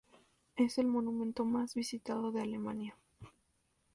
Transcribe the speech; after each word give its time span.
Es 0.55 0.79
el 0.79 0.87
monumento 0.87 1.45
más 1.45 1.75
visitado 1.75 2.31
de 2.31 2.41
Alemania. 2.41 2.97